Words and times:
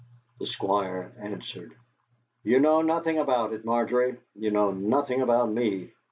The 0.39 0.47
Squire 0.47 1.13
answered: 1.19 1.75
"You 2.41 2.59
know 2.59 2.81
nothing 2.81 3.19
about 3.19 3.53
it, 3.53 3.63
Margery; 3.63 4.17
you 4.33 4.49
know 4.49 4.71
nothing 4.71 5.21
about 5.21 5.51
me. 5.51 5.91